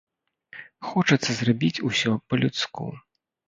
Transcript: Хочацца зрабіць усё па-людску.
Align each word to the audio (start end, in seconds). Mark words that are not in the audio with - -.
Хочацца 0.93 1.31
зрабіць 1.41 1.83
усё 1.93 2.17
па-людску. 2.31 2.91